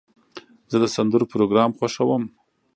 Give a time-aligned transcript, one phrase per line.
[0.71, 2.23] زه د سندرو پروګرام خوښوم.